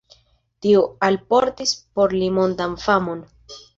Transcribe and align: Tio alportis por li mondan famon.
Tio 0.65 0.79
alportis 1.09 1.73
por 1.99 2.17
li 2.23 2.31
mondan 2.39 2.75
famon. 2.87 3.21